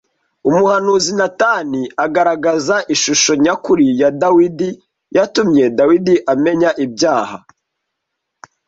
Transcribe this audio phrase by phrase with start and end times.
[0.47, 4.69] Umuhanuzi Natani agaragaza ishusho nyakuri ya Dawidi
[5.15, 7.37] yatumye Dawidi amenya ibyaha